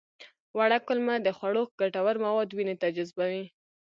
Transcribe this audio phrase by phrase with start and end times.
[0.57, 3.43] وړه کولمه د خوړو ګټور مواد وینې ته جذبوي